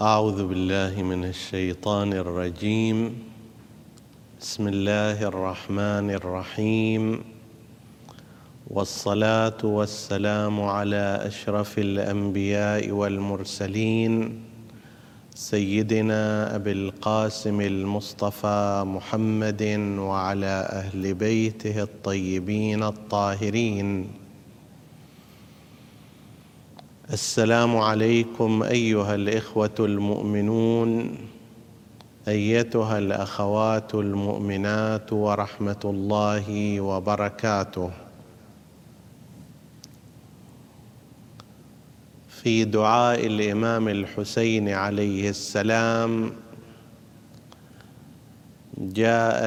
أعوذ 0.00 0.46
بالله 0.46 1.02
من 1.02 1.24
الشيطان 1.24 2.12
الرجيم. 2.12 3.14
بسم 4.40 4.68
الله 4.68 5.22
الرحمن 5.22 6.10
الرحيم. 6.10 7.24
والصلاة 8.70 9.62
والسلام 9.62 10.62
على 10.62 11.22
أشرف 11.22 11.78
الأنبياء 11.78 12.90
والمرسلين 12.90 14.42
سيدنا 15.34 16.54
أبي 16.56 16.72
القاسم 16.72 17.60
المصطفى 17.60 18.82
محمد 18.86 19.62
وعلى 19.98 20.56
أهل 20.70 21.14
بيته 21.14 21.82
الطيبين 21.82 22.82
الطاهرين. 22.82 24.23
السلام 27.12 27.76
عليكم 27.76 28.62
أيها 28.62 29.14
الإخوة 29.14 29.74
المؤمنون 29.80 31.16
أيتها 32.28 32.98
الأخوات 32.98 33.94
المؤمنات 33.94 35.12
ورحمة 35.12 35.80
الله 35.84 36.80
وبركاته. 36.80 37.90
في 42.28 42.64
دعاء 42.64 43.26
الإمام 43.26 43.88
الحسين 43.88 44.68
عليه 44.68 45.30
السلام 45.30 46.32
جاء 48.78 49.42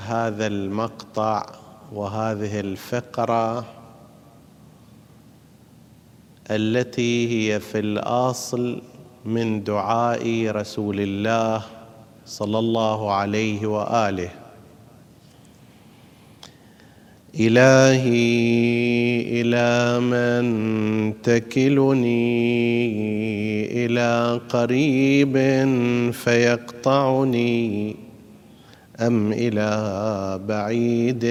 هذا 0.00 0.46
المقطع 0.46 1.46
وهذه 1.92 2.60
الفقرة 2.60 3.64
التي 6.50 7.28
هي 7.28 7.60
في 7.60 7.78
الأصل 7.78 8.82
من 9.24 9.64
دعاء 9.64 10.46
رسول 10.50 11.00
الله 11.00 11.62
صلى 12.26 12.58
الله 12.58 13.12
عليه 13.12 13.66
وآله. 13.66 14.30
إلهي 17.40 18.40
إلى 19.40 20.00
من 20.00 20.44
تكلني 21.22 22.26
إلى 23.86 24.40
قريب 24.48 25.36
فيقطعني 26.12 27.96
أم 29.00 29.32
إلى 29.32 30.40
بعيد 30.48 31.24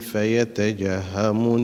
فيتجهمني. 0.00 1.62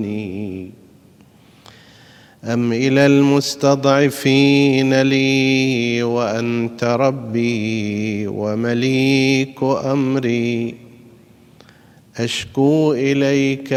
أم 2.44 2.72
إلى 2.72 3.06
المستضعفين 3.06 5.02
لي 5.02 6.02
وأنت 6.02 6.84
ربي 6.84 8.26
ومليك 8.26 9.62
أمري. 9.62 10.74
أشكو 12.16 12.92
إليك 12.92 13.72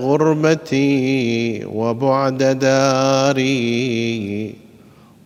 غربتي 0.00 1.64
وبعد 1.64 2.42
داري 2.42 3.48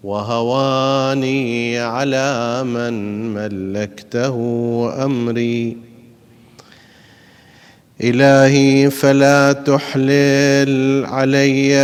وهواني 0.05 1.79
على 1.79 2.63
من 2.65 3.25
ملكته 3.35 4.37
أمري. 5.05 5.92
إلهي 8.03 8.91
فلا 8.91 9.53
تحلل 9.53 11.07
علي 11.07 11.77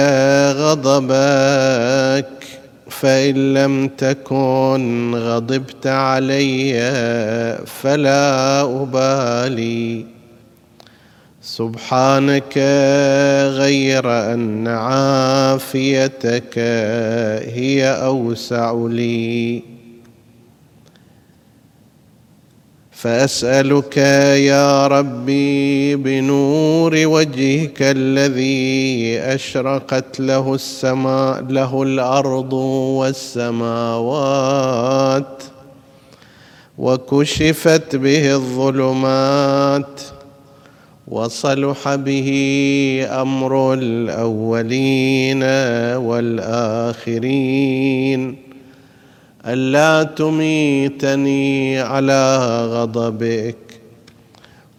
غضبك 0.52 2.28
فإن 2.90 3.54
لم 3.54 3.88
تكن 3.88 5.14
غضبت 5.14 5.86
علي 5.86 6.74
فلا 7.66 8.60
أبالي. 8.60 10.06
سبحانك 11.42 12.58
غير 13.48 14.32
أن 14.32 14.68
عافيتك 14.68 16.58
هي 17.54 17.88
أوسع 17.90 18.86
لي. 18.90 19.77
فأسألك 22.98 23.96
يا 24.36 24.86
ربي 24.86 25.96
بنور 25.96 26.92
وجهك 26.94 27.82
الذي 27.82 29.18
أشرقت 29.18 30.20
له 30.20 30.54
السماء 30.54 31.42
له 31.42 31.82
الأرض 31.82 32.52
والسماوات 33.72 34.22
وكشفت 36.78 37.96
به 37.96 38.34
الظلمات 38.34 40.00
وصلح 41.08 41.94
به 41.94 42.30
أمر 43.10 43.74
الأولين 43.74 45.42
والآخرين 47.06 47.68
ألا 49.48 50.02
تميتني 50.02 51.80
على 51.80 52.38
غضبك 52.66 53.80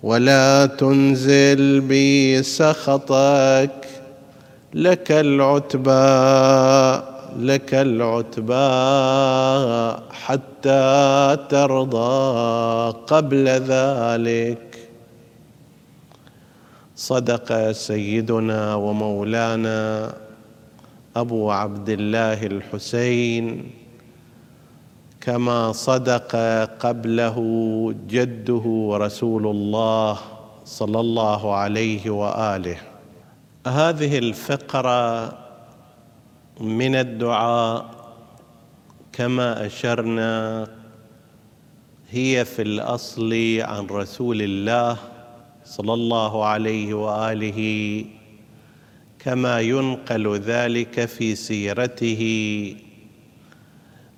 ولا 0.04 0.66
تنزل 0.66 1.82
بي 1.82 2.44
سخطك 2.44 3.88
لك 4.74 5.12
العتبى 5.12 6.00
لك 7.40 7.74
العتبى 7.74 8.70
حتى 10.12 11.38
ترضى 11.50 12.92
قبل 13.08 13.48
ذلك. 13.48 14.90
صدق 16.96 17.72
سيدنا 17.72 18.76
ومولانا 18.76 20.14
أبو 21.16 21.52
عبد 21.52 21.90
الله 21.90 22.46
الحسين. 22.46 23.79
كما 25.30 25.72
صدق 25.72 26.36
قبله 26.80 27.38
جده 28.08 28.90
رسول 28.94 29.48
الله 29.48 30.20
صلى 30.66 31.00
الله 31.00 31.56
عليه 31.56 32.10
وآله. 32.10 32.78
هذه 33.68 34.18
الفقرة 34.18 35.34
من 36.62 36.96
الدعاء 36.96 37.86
كما 39.14 39.66
أشرنا 39.66 40.68
هي 42.10 42.46
في 42.46 42.62
الأصل 42.62 43.62
عن 43.62 43.86
رسول 43.86 44.42
الله 44.42 44.98
صلى 45.66 45.94
الله 45.94 46.46
عليه 46.46 46.94
وآله 46.94 47.60
كما 49.20 49.60
ينقل 49.60 50.40
ذلك 50.40 51.06
في 51.06 51.36
سيرته 51.36 52.22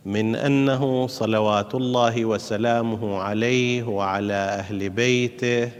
من 0.06 0.36
أنه 0.36 1.08
صلوات 1.08 1.76
الله 1.76 2.26
وسلامه 2.26 3.18
عليه 3.18 3.84
وعلى 3.84 4.34
أهل 4.34 4.90
بيته 4.90 5.72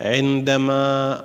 عندما 0.00 1.24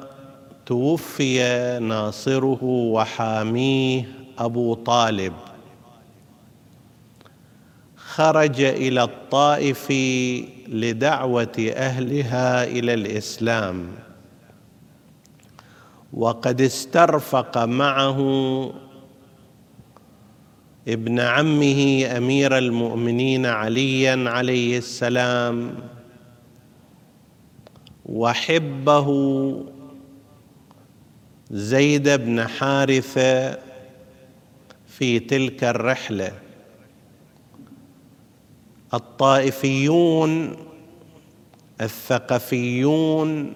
توفي 0.66 1.40
ناصره 1.82 2.64
وحاميه 2.64 4.06
أبو 4.40 4.74
طالب 4.74 5.34
خرج 7.96 8.62
إلى 8.62 9.04
الطائف 9.04 9.92
لدعوة 10.68 11.72
أهلها 11.76 12.64
إلى 12.64 12.94
الإسلام 12.94 13.92
وقد 16.14 16.62
استرفق 16.62 17.58
معه 17.58 18.20
ابن 20.88 21.20
عمه 21.20 22.06
أمير 22.18 22.58
المؤمنين 22.58 23.46
عليا 23.46 24.30
عليه 24.30 24.78
السلام. 24.78 25.76
وحبه 28.06 29.08
زيد 31.52 32.10
بن 32.10 32.48
حارثه 32.48 33.58
في 34.88 35.20
تلك 35.20 35.64
الرحلة. 35.64 36.32
الطائفيون 38.94 40.56
الثقفيون 41.82 43.54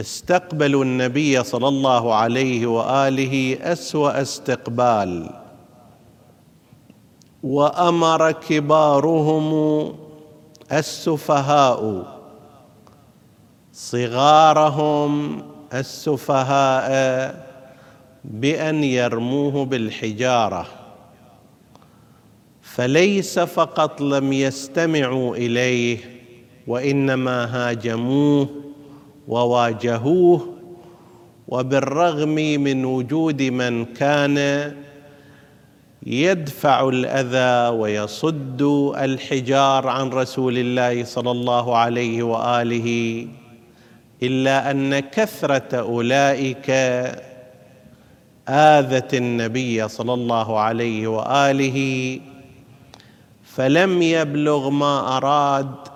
استقبلوا 0.00 0.84
النبي 0.84 1.44
صلى 1.44 1.68
الله 1.68 2.14
عليه 2.14 2.66
وآله 2.66 3.58
أسوأ 3.72 4.22
استقبال. 4.22 5.30
وأمر 7.42 8.32
كبارهم 8.32 9.48
السفهاء. 10.72 12.06
صغارهم 13.72 15.42
السفهاء 15.74 17.44
بأن 18.24 18.84
يرموه 18.84 19.64
بالحجارة. 19.64 20.66
فليس 22.62 23.38
فقط 23.38 24.00
لم 24.00 24.32
يستمعوا 24.32 25.36
إليه 25.36 25.98
وإنما 26.66 27.44
هاجموه 27.44 28.63
وواجهوه 29.28 30.48
وبالرغم 31.48 32.34
من 32.34 32.84
وجود 32.84 33.42
من 33.42 33.84
كان 33.84 34.38
يدفع 36.06 36.88
الأذى 36.88 37.76
ويصد 37.76 38.62
الحجار 38.96 39.88
عن 39.88 40.08
رسول 40.08 40.58
الله 40.58 41.04
صلى 41.04 41.30
الله 41.30 41.76
عليه 41.76 42.22
وآله 42.22 43.26
إلا 44.22 44.70
أن 44.70 45.00
كثرة 45.00 45.80
أولئك 45.80 46.70
آذت 48.48 49.14
النبي 49.14 49.88
صلى 49.88 50.14
الله 50.14 50.58
عليه 50.58 51.06
وآله 51.06 52.20
فلم 53.44 54.02
يبلغ 54.02 54.70
ما 54.70 55.16
أراد 55.16 55.93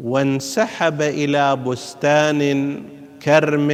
وانسحب 0.00 1.02
إلى 1.02 1.56
بستان 1.56 2.82
كرم 3.22 3.68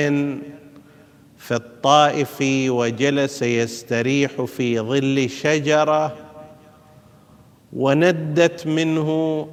في 1.39 1.55
الطائف 1.55 2.37
وجلس 2.69 3.43
يستريح 3.43 4.43
في 4.43 4.81
ظل 4.81 5.31
شجرة 5.31 6.17
وندت 7.73 8.67
منه 8.67 9.49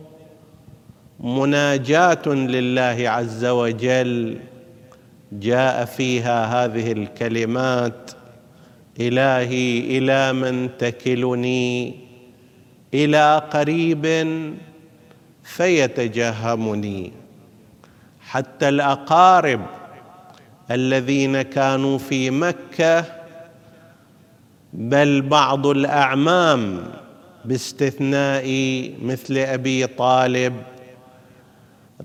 مناجاة 1.20 2.28
لله 2.28 3.10
عز 3.10 3.46
وجل. 3.46 4.38
جاء 5.32 5.86
فيها 5.86 6.66
هذه 6.66 6.92
الكلمات 6.92 8.12
إلهي 9.00 9.98
إلى 9.98 10.34
من 10.34 10.70
تكلني؟ 10.78 11.96
إلى 12.94 13.50
قريب 13.54 14.06
فيتجهمني 15.56 17.12
حتى 18.22 18.70
الأقارب 18.70 19.62
الذين 20.72 21.42
كانوا 21.42 21.98
في 21.98 22.30
مكة 22.30 23.06
بل 24.74 25.22
بعض 25.22 25.68
الأعمام 25.68 26.84
باستثناء 27.46 28.46
مثل 29.02 29.38
أبي 29.38 29.88
طالب 29.88 30.54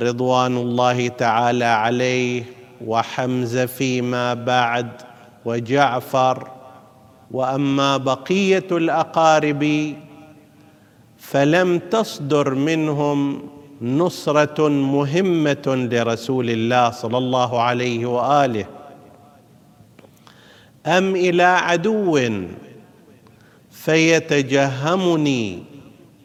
رضوان 0.02 0.56
الله 0.56 1.08
تعالى 1.08 1.64
عليه 1.64 2.44
وحمزة 2.86 3.66
فيما 3.66 4.34
بعد 4.34 4.90
وجعفر. 5.44 6.50
وأما 7.30 7.96
بقية 7.96 8.66
الأقارب 8.72 9.94
فلم 11.30 11.78
تصدر 11.78 12.54
منهم 12.54 13.48
نصرة 13.82 14.68
مهمة 14.68 15.88
لرسول 15.92 16.50
الله 16.50 16.90
صلى 16.90 17.18
الله 17.18 17.60
عليه 17.60 18.06
وآله. 18.06 18.66
أم 20.86 21.16
إلى 21.16 21.42
عدو 21.42 22.20
فيتجهمني 23.70 25.62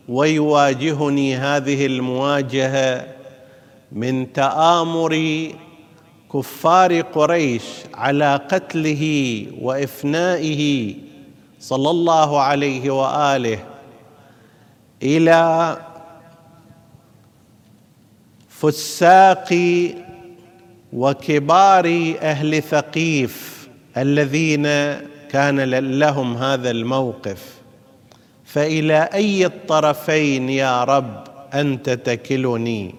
ويواجهني 0.10 1.36
هذه 1.36 1.86
المواجهة 1.86 3.08
من 3.92 4.34
تآمر 4.34 5.14
كفار 6.34 7.02
قريش 7.02 7.64
على 7.94 8.36
قتله 8.52 9.04
وإفنائه 9.62 10.96
صلى 11.60 11.90
الله 11.90 12.40
عليه 12.40 12.92
وآله. 12.92 13.71
إلى 15.04 15.78
فساق 18.50 19.54
وكبار 20.94 22.16
أهل 22.22 22.64
ثقيف 22.64 23.68
الذين 23.98 24.64
كان 25.30 25.60
لهم 26.00 26.38
هذا 26.38 26.72
الموقف. 26.72 27.62
فإلى 28.46 29.10
أي 29.14 29.46
الطرفين 29.46 30.50
يا 30.50 30.84
رب 30.84 31.24
أنت 31.54 31.90
تكلني؟ 31.90 32.96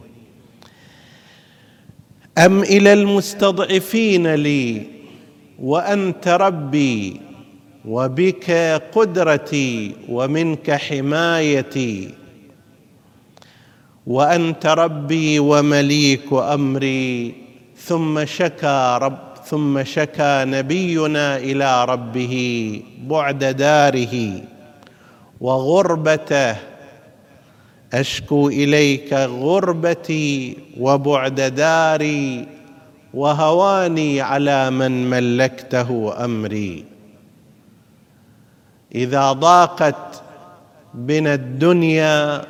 أم 2.38 2.62
إلى 2.62 2.92
المستضعفين 2.92 4.34
لي 4.34 4.86
وأنت 5.58 6.28
ربي 6.28 7.20
وبك 7.84 8.50
قدرتي 8.94 9.94
ومنك 10.08 10.70
حمايتي. 10.70 12.14
وأنت 14.06 14.66
ربي 14.66 15.38
ومليك 15.38 16.32
أمري. 16.32 17.34
ثم 17.76 18.24
شكا 18.24 18.98
رب 18.98 19.18
ثم 19.44 19.84
شكا 19.84 20.44
نبينا 20.44 21.36
إلى 21.36 21.84
ربه 21.84 22.34
بعد 23.06 23.44
داره. 23.44 24.40
وغربته 25.40 26.56
أشكو 27.92 28.48
إليك 28.48 29.12
غربتي 29.12 30.56
وبعد 30.80 31.40
داري. 31.40 32.46
وهواني 33.14 34.20
على 34.20 34.70
من 34.70 35.10
ملكته 35.10 36.24
أمري. 36.24 36.91
إذا 38.94 39.32
ضاقت 39.32 40.22
بنا 40.94 41.34
الدنيا 41.34 42.44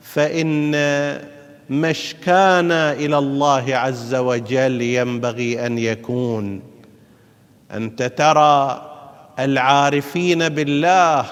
فإن 0.00 0.74
مشكانا 1.70 2.92
إلى 2.92 3.18
الله 3.18 3.76
عز 3.76 4.14
وجل 4.14 4.82
ينبغي 4.82 5.66
أن 5.66 5.78
يكون. 5.78 6.62
أنت 7.70 8.02
ترى 8.02 8.86
العارفين 9.38 10.48
بالله 10.48 11.26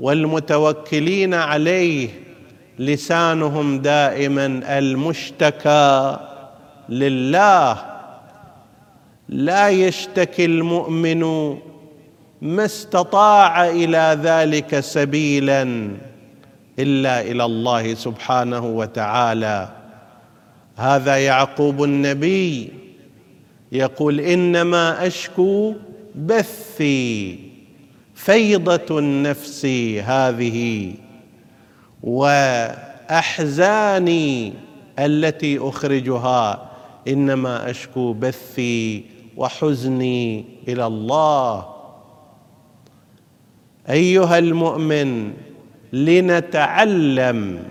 والمتوكلين 0.00 1.34
عليه 1.34 2.08
لسانهم 2.78 3.78
دائما 3.78 4.46
المشتكى 4.78 6.16
لله. 6.88 7.84
لا 9.28 9.68
يشتكي 9.68 10.44
المؤمن 10.44 11.56
ما 12.44 12.64
استطاع 12.64 13.70
إلى 13.70 14.18
ذلك 14.22 14.80
سبيلا 14.80 15.62
إلا 16.78 17.20
إلى 17.20 17.44
الله 17.44 17.94
سبحانه 17.94 18.66
وتعالى. 18.66 19.68
هذا 20.76 21.16
يعقوب 21.16 21.84
النبي 21.84 22.72
يقول 23.72 24.20
إنما 24.20 25.06
أشكو 25.06 25.74
بثي 26.14 27.38
فيضة 28.14 28.98
النفس 28.98 29.66
هذه 30.04 30.92
وأحزاني 33.12 33.72
التي 34.98 35.58
أخرجها. 35.58 36.70
إنما 37.08 37.70
أشكو 37.70 38.12
بثي 38.12 39.04
وحزني 39.36 40.44
إلى 40.68 40.86
الله. 40.86 41.73
أيها 43.90 44.38
المؤمن 44.38 45.32
لنتعلم 45.92 47.62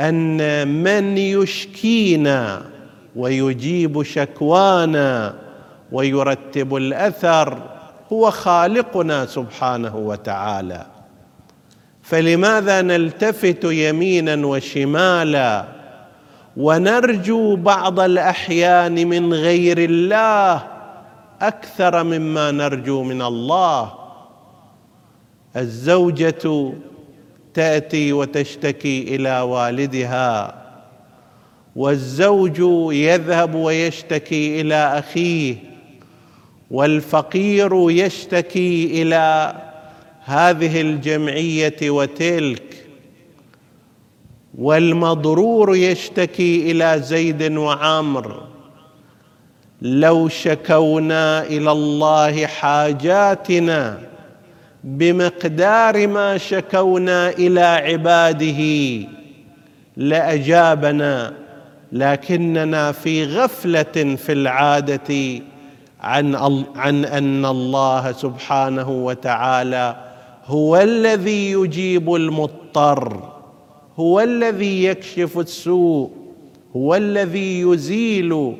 أن 0.00 0.68
من 0.68 1.18
يشكينا 1.18 2.62
ويجيب 3.16 4.02
شكوانا 4.02 5.34
ويرتب 5.92 6.76
الأثر 6.76 7.58
هو 8.12 8.30
خالقنا 8.30 9.26
سبحانه 9.26 9.96
وتعالى. 9.96 10.86
فلماذا 12.02 12.82
نلتفت 12.82 13.64
يمينا 13.64 14.46
وشمالا 14.46 15.64
ونرجو 16.56 17.56
بعض 17.56 18.00
الأحيان 18.00 19.08
من 19.08 19.34
غير 19.34 19.78
الله 19.78 20.62
أكثر 21.40 22.04
مما 22.04 22.50
نرجو 22.50 23.02
من 23.02 23.22
الله؟ 23.22 24.01
الزوجة 25.56 26.72
تأتي 27.54 28.12
وتشتكي 28.12 29.16
إلى 29.16 29.40
والدها 29.40 30.62
والزوج 31.76 32.58
يذهب 32.94 33.54
ويشتكي 33.54 34.60
إلى 34.60 34.74
أخيه 34.74 35.56
والفقير 36.70 37.90
يشتكي 37.90 39.02
إلى 39.02 39.54
هذه 40.24 40.80
الجمعية 40.80 41.90
وتلك 41.90 42.86
والمضرور 44.58 45.76
يشتكي 45.76 46.70
إلى 46.70 47.02
زيد 47.02 47.56
وعمر. 47.56 48.42
لو 49.82 50.28
شكونا 50.28 51.42
إلى 51.42 51.72
الله 51.72 52.46
حاجاتنا 52.46 54.11
بمقدار 54.84 56.06
ما 56.06 56.38
شكونا 56.38 57.30
إلى 57.30 57.60
عباده 57.60 58.62
لأجابنا 59.96 61.34
لكننا 61.92 62.92
في 62.92 63.24
غفلة 63.24 64.16
في 64.16 64.32
العادة 64.32 65.42
عن 66.00 66.34
عن 66.76 67.04
أن 67.04 67.46
الله 67.46 68.12
سبحانه 68.12 68.90
وتعالى 68.90 69.96
هو 70.46 70.76
الذي 70.76 71.52
يجيب 71.52 72.14
المضطر 72.14 73.32
هو 73.96 74.20
الذي 74.20 74.84
يكشف 74.84 75.38
السوء 75.38 76.10
هو 76.76 76.94
الذي 76.94 77.60
يزيل 77.60 78.56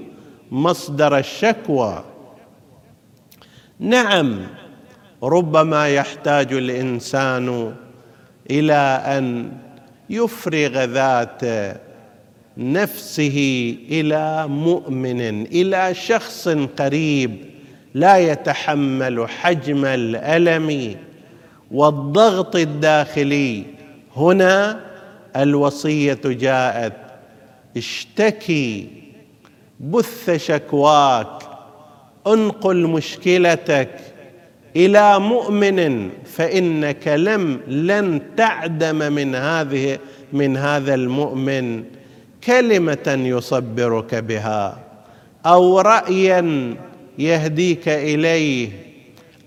مصدر 0.50 1.18
الشكوى. 1.18 2.04
نعم 3.78 4.38
ربما 5.22 5.88
يحتاج 5.88 6.52
الإنسان 6.52 7.74
إلى 8.50 9.02
أن 9.06 9.52
يفرغ 10.10 10.84
ذات 10.84 11.40
نفسه 12.56 13.38
إلى 13.90 14.48
مؤمن 14.48 15.46
إلى 15.46 15.94
شخص 15.94 16.48
قريب 16.48 17.36
لا 17.94 18.18
يتحمل 18.18 19.28
حجم 19.28 19.84
الألم 19.84 20.96
والضغط 21.70 22.56
الداخلي. 22.56 23.64
هنا 24.16 24.80
الوصية 25.36 26.20
جاءت 26.24 26.96
اشتكي 27.76 28.88
بث 29.80 30.30
شكواك 30.30 31.42
انقل 32.26 32.86
مشكلتك. 32.86 34.11
إلى 34.76 35.18
مؤمن 35.18 36.10
فإنك 36.24 37.08
لم 37.08 37.60
لن 37.68 38.22
تعدم 38.36 39.12
من 39.12 39.34
هذه 39.34 39.98
من 40.32 40.56
هذا 40.56 40.94
المؤمن 40.94 41.84
كلمة 42.44 43.18
يصبرك 43.24 44.14
بها 44.14 44.78
أو 45.46 45.80
رايا 45.80 46.74
يهديك 47.18 47.88
إليه 47.88 48.68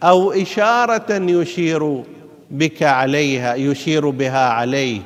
أو 0.03 0.31
إشارة 0.31 1.13
يشير 1.31 2.03
بك 2.51 2.83
عليها 2.83 3.55
يشير 3.55 4.09
بها 4.09 4.49
عليك. 4.49 5.05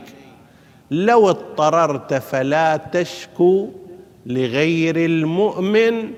لو 0.92 1.30
اضطررت 1.30 2.14
فلا 2.14 2.78
تشكو 2.78 3.70
لغير 4.26 4.96
المؤمن 4.96 6.12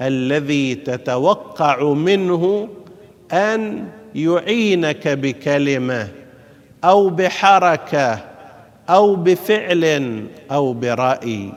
الذي 0.00 0.74
تتوقع 0.74 1.92
منه 1.92 2.68
أن 3.32 3.88
يعينك 4.14 5.08
بكلمة 5.08 6.08
أو 6.84 7.08
بحركة 7.08 8.18
أو 8.88 9.14
بفعل 9.16 10.24
أو 10.50 10.72
برأي. 10.72 11.52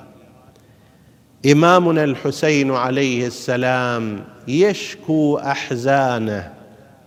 إمامنا 1.52 2.04
الحسين 2.04 2.72
عليه 2.72 3.28
السلام 3.28 4.24
يشكو 4.48 5.38
أحزانه 5.38 6.54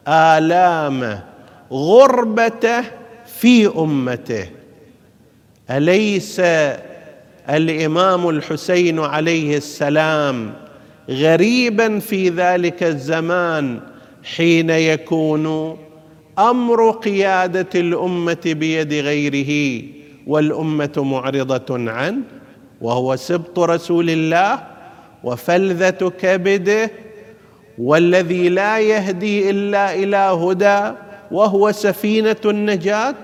آلامه 0.09 1.23
غربته 1.73 2.85
في 3.26 3.66
أمته. 3.66 4.47
أليس 5.71 6.40
الإمام 7.49 8.28
الحسين 8.28 8.99
عليه 9.00 9.57
السلام 9.57 10.52
غريبا 11.09 11.99
في 11.99 12.28
ذلك 12.28 12.83
الزمان 12.83 13.81
حين 14.25 14.71
يكون 14.71 15.76
أمر 16.38 16.91
قيادة 16.91 17.69
الأمة 17.75 18.41
بيد 18.45 18.93
غيره 18.93 19.83
والأمة 20.26 20.93
معرضة 20.97 21.91
عنه 21.91 22.23
وهو 22.81 23.17
سبط 23.17 23.59
رسول 23.59 24.11
الله 24.11 24.62
وفلذة 25.25 26.12
كبده 26.21 26.91
والذي 27.79 28.49
لا 28.49 28.79
يهدي 28.79 29.50
إلا 29.50 29.95
إلى 29.95 30.17
هدى 30.17 30.97
وهو 31.31 31.73
سفينة 31.73 32.37
النجاة. 32.45 33.14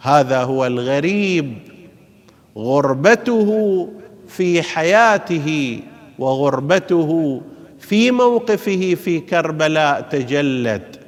هذا 0.00 0.42
هو 0.42 0.66
الغريب 0.66 1.54
غربته 2.56 3.88
في 4.28 4.62
حياته 4.62 5.80
وغربته 6.18 7.40
في 7.92 8.10
موقفه 8.10 8.96
في 9.04 9.20
كربلاء 9.20 10.00
تجلت. 10.00 11.00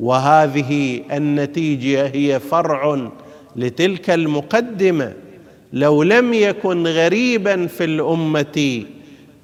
وهذه 0.00 1.02
النتيجة 1.12 2.06
هي 2.06 2.40
فرع 2.40 3.10
لتلك 3.56 4.10
المقدمة. 4.10 5.12
لو 5.72 6.02
لم 6.02 6.34
يكن 6.34 6.86
غريبا 6.86 7.66
في 7.66 7.84
الأمة 7.84 8.84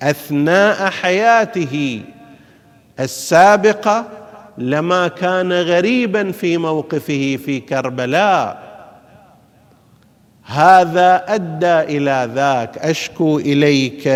أثناء 0.03 0.91
حياته 0.91 2.01
السابقة 3.01 4.09
لما 4.59 5.09
كان 5.09 5.53
غريبا 5.53 6.33
في 6.33 6.59
موقفه 6.59 7.39
في 7.45 7.61
كربلاء. 7.61 8.63
هذا 10.45 11.25
أدى 11.29 11.97
إلى 11.97 12.31
ذاك. 12.35 12.79
أشكو 12.79 13.39
إليك. 13.39 14.09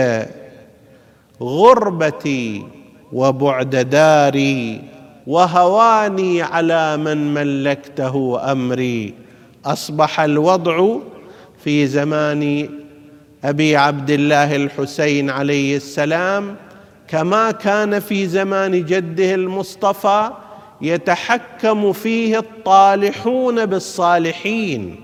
غربتي 1.43 2.67
وبعد 3.13 3.77
داري 3.77 4.81
وهواني 5.27 6.43
على 6.43 6.97
من 6.97 7.35
ملكته 7.35 8.53
أمري. 8.53 9.15
أصبح 9.65 10.21
الوضع 10.21 10.97
في 11.65 11.87
زمان 11.87 12.69
أبي 13.45 13.77
عبد 13.77 14.11
الله 14.11 14.57
الحسين 14.57 15.31
عليه 15.31 15.77
السلام 15.77 16.57
كما 17.09 17.51
كان 17.51 18.01
في 18.01 18.27
زمان 18.27 18.85
جده 18.85 19.35
المصطفى 19.35 20.31
يتحكم 20.81 21.93
فيه 21.93 22.39
الطالحون 22.39 23.67
بالصالحين. 23.67 24.97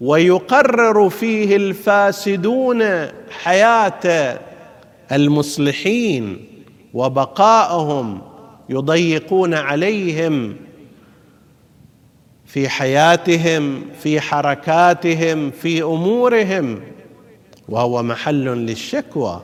ويقرر 0.00 1.08
فيه 1.08 1.56
الفاسدون 1.56 2.82
حياه 3.42 4.38
المصلحين 5.12 6.44
وبقاءهم 6.94 8.20
يضيقون 8.68 9.54
عليهم 9.54 10.56
في 12.46 12.68
حياتهم 12.68 13.82
في 14.02 14.20
حركاتهم 14.20 15.50
في 15.50 15.82
أمورهم. 15.82 16.80
وهو 17.68 18.02
محل 18.02 18.44
للشكوى. 18.44 19.42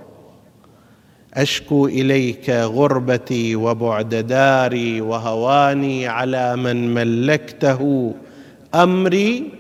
أشكو 1.35 1.87
إليك 1.87 2.51
غربتي 2.51 3.57
وبعد 3.57 4.15
داري 4.15 5.01
وهواني 5.01 6.07
على 6.07 6.57
من 6.57 6.95
ملكته 6.95 8.15
أمري 8.75 9.58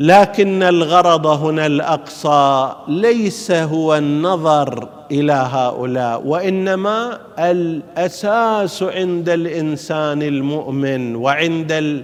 لكن 0.00 0.62
الغرض 0.62 1.26
هنا 1.26 1.66
الأقصى 1.66 2.72
ليس 2.88 3.50
هو 3.50 3.96
النظر 3.96 4.88
إلى 5.10 5.32
هؤلاء 5.32 6.22
وإنما 6.26 7.18
الأساس 7.38 8.82
عند 8.82 9.28
الإنسان 9.28 10.22
المؤمن 10.22 11.16
وعند 11.16 12.02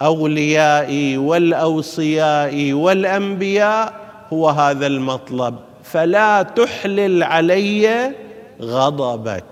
الأولياء 0.00 1.16
والأوصياء 1.16 2.72
والأنبياء 2.72 3.94
هو 4.32 4.48
هذا 4.48 4.86
المطلب. 4.86 5.54
فلا 5.82 6.42
تحلل 6.42 7.22
علي 7.22 8.12
غضبك 8.62 9.44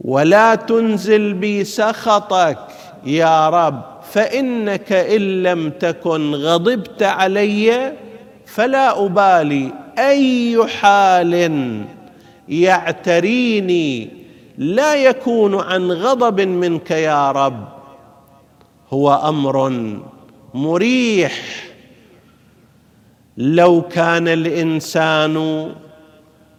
ولا 0.00 0.54
تنزل 0.54 1.32
بي 1.32 1.64
سخطك 1.64 2.58
يا 3.04 3.48
رب. 3.48 3.91
فإنك 4.12 4.92
إن 4.92 5.42
لم 5.42 5.70
تكن 5.70 6.34
غضبت 6.34 7.02
علي 7.02 7.92
فلا 8.46 9.04
أبالي 9.06 9.72
أي 9.98 10.66
حال 10.66 11.84
يعتريني 12.48 14.10
لا 14.58 14.94
يكون 14.94 15.60
عن 15.60 15.92
غضب 15.92 16.40
منك 16.40 16.90
يا 16.90 17.32
رب. 17.32 17.68
هو 18.90 19.14
أمر 19.28 19.70
مريح. 20.54 21.42
لو 23.36 23.82
كان 23.82 24.28
الإنسان 24.28 25.68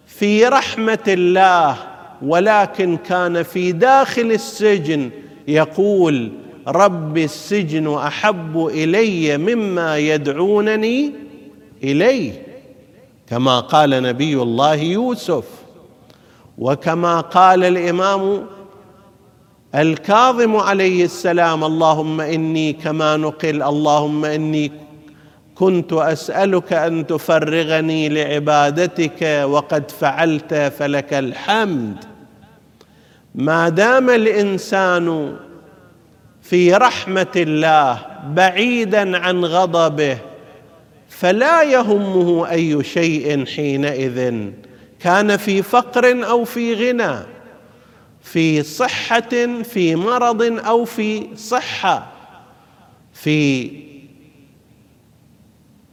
في 0.07 0.45
رحمة 0.45 1.03
الله 1.07 1.75
ولكن 2.21 2.97
كان 2.97 3.43
في 3.43 3.71
داخل 3.71 4.31
السجن 4.31 5.09
يقول 5.47 6.31
رب 6.67 7.17
السجن 7.17 7.93
أحب 7.93 8.67
إلي 8.67 9.37
مما 9.37 9.97
يدعونني 9.97 11.11
إليه. 11.83 12.43
كما 13.29 13.59
قال 13.59 13.89
نبي 13.89 14.41
الله 14.41 14.75
يوسف 14.75 15.45
وكما 16.57 17.21
قال 17.21 17.63
الإمام 17.63 18.45
الكاظم 19.75 20.55
عليه 20.55 21.03
السلام 21.03 21.63
اللهم 21.63 22.21
إني 22.21 22.73
كما 22.73 23.17
نقل 23.17 23.63
اللهم 23.63 24.25
إني 24.25 24.71
كنت 25.55 25.93
أسألك 25.93 26.73
أن 26.73 27.07
تفرغني 27.07 28.09
لعبادتك 28.09 29.43
وقد 29.49 29.91
فعلت 29.91 30.53
فلك 30.53 31.13
الحمد. 31.13 31.95
ما 33.35 33.69
دام 33.69 34.09
الإنسان 34.09 35.35
في 36.43 36.73
رحمة 36.73 37.31
الله 37.35 38.05
بعيدا 38.27 39.17
عن 39.17 39.45
غضبه 39.45 40.17
فلا 41.09 41.63
يهمه 41.63 42.49
أي 42.49 42.83
شيء 42.83 43.45
حينئذ. 43.45 44.33
كان 44.99 45.37
في 45.37 45.61
فقر 45.61 46.29
أو 46.29 46.45
في 46.45 46.73
غنى 46.73 47.15
في 48.21 48.63
صحة 48.63 49.63
في 49.63 49.95
مرض 49.95 50.41
أو 50.41 50.85
في 50.85 51.27
صحة 51.35 52.07
في 53.13 53.71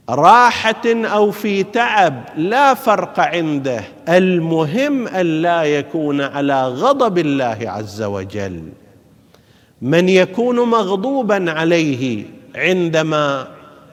راحة 0.08 0.82
أو 0.86 1.30
في 1.30 1.62
تعب 1.62 2.24
لا 2.36 2.74
فرق 2.74 3.20
عنده. 3.20 3.84
المهم 4.08 5.08
أن 5.08 5.42
لا 5.42 5.62
يكون 5.62 6.20
على 6.20 6.68
غضب 6.68 7.18
الله 7.18 7.58
عز 7.62 8.02
وجل. 8.02 8.62
من 9.82 10.08
يكون 10.08 10.60
مغضوبا 10.60 11.50
عليه 11.50 12.24
عندما 12.54 13.46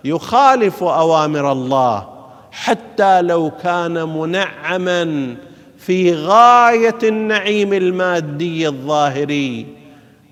يخالف 0.04 0.84
أوامر 0.84 1.52
الله 1.52 2.08
حتى 2.52 3.22
لو 3.22 3.52
كان 3.64 4.18
منعما 4.18 5.36
في 5.78 6.14
غاية 6.14 6.98
النعيم 7.04 7.74
المادي 7.74 8.68
الظاهري. 8.68 9.66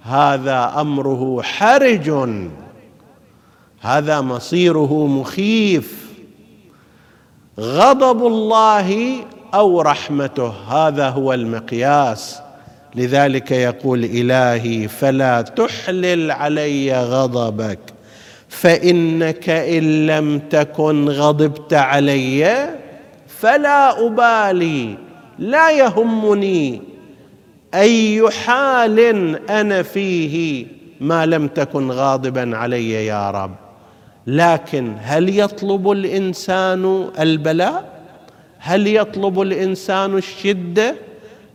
هذا 0.04 0.74
أمره 0.78 1.42
حرج. 1.42 2.30
هذا 3.82 4.22
مصيره 4.22 5.08
مخيف. 5.08 6.06
غضب 7.60 8.28
الله 8.28 9.16
أو 9.54 9.82
رحمته 9.82 10.54
هذا 10.70 11.10
هو 11.10 11.34
المقياس. 11.34 12.45
لذلك 12.96 13.52
يقول 13.52 14.04
إلهي 14.04 14.88
فلا 14.88 15.42
تحلل 15.42 16.32
علي 16.32 17.04
غضبك 17.04 17.80
فإنك 18.50 19.50
إن 19.50 20.08
لم 20.08 20.40
تكن 20.40 21.10
غضبت 21.10 21.74
علي 21.74 22.70
فلا 23.28 24.06
أبالي 24.08 24.98
لا 25.40 25.72
يهمني 25.72 26.82
أي 27.74 28.30
حال 28.32 29.00
أنا 29.50 29.84
فيه 29.84 30.66
ما 31.02 31.26
لم 31.26 31.48
تكن 31.48 31.92
غاضبا 31.92 32.58
علي 32.58 33.06
يا 33.06 33.32
رب. 33.32 33.56
لكن 34.28 34.94
هل 35.02 35.40
يطلب 35.40 35.92
الإنسان 35.92 37.10
البلاء؟ 37.20 37.96
هل 38.60 38.88
يطلب 38.88 39.42
الإنسان 39.42 40.18
الشدة؟ 40.18 40.96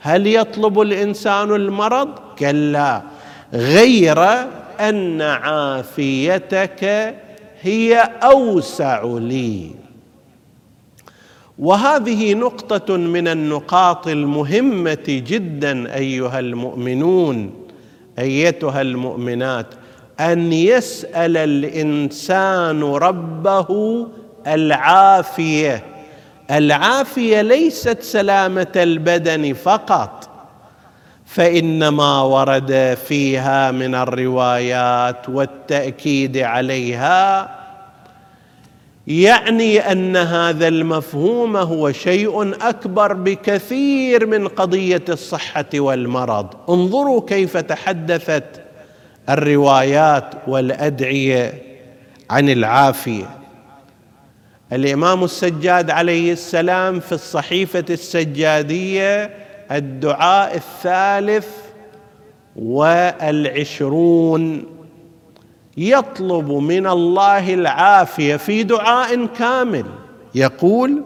هل 0.01 0.27
يطلب 0.27 0.81
الإنسان 0.81 1.55
المرض؟ 1.55 2.09
كلا. 2.39 3.03
غير 3.55 4.25
أن 4.81 5.23
عافيتك 5.23 7.15
هي 7.61 8.11
أوسع 8.23 9.03
لي. 9.05 9.71
وهذه 11.59 12.35
نقطة 12.35 12.97
من 12.97 13.29
النقاط 13.29 14.09
المهمة 14.09 15.05
جدا 15.09 15.95
أيها 15.95 16.39
المؤمنون 16.39 17.51
أيتها 18.19 18.81
المؤمنات 18.81 19.67
أن 20.21 20.53
يسأل 20.53 21.37
الإنسان 21.37 22.83
ربه 22.83 24.07
العافية. 24.47 25.85
العافية 26.51 27.43
ليست 27.43 28.03
سلامة 28.03 28.73
البدن 28.77 29.55
فقط 29.55 30.29
فإنما 31.27 32.23
ورد 32.23 32.99
فيها 33.09 33.71
من 33.71 33.95
الروايات 33.95 35.29
والتأكيد 35.29 36.39
عليها 36.39 37.51
يعني 39.07 39.93
أن 39.93 40.17
هذا 40.17 40.69
المفهوم 40.69 41.57
هو 41.57 41.93
شيء 41.93 42.55
أكبر 42.69 43.13
بكثير 43.13 44.27
من 44.27 44.49
قضية 44.49 45.05
الصحة 45.09 45.65
والمرض. 45.75 46.47
انظروا 46.69 47.23
كيف 47.27 47.57
تحدثت 47.57 48.63
الروايات 49.29 50.35
والأدعية 50.47 51.63
عن 52.31 52.49
العافية. 52.49 53.40
الإمام 54.73 55.25
السجاد 55.25 55.91
عليه 55.91 56.33
السلام 56.33 57.01
في 57.01 57.13
الصحيفة 57.13 57.85
السجادية 57.91 59.31
الدعاء 59.71 60.57
الثالث 60.57 61.49
والعشرون 62.57 64.65
يطلب 65.77 66.53
من 66.53 66.87
الله 66.87 67.55
العافية 67.55 68.37
في 68.37 68.63
دعاء 68.63 69.27
كامل. 69.27 69.85
يقول 70.35 71.03